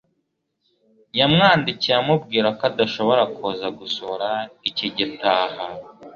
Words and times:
yamwandikiye 1.19 1.95
amubwira 2.01 2.47
ko 2.57 2.63
adashobora 2.69 3.23
kuza 3.35 3.67
gusura 3.79 4.29
icyi 4.69 4.87
gitaha 4.97 5.63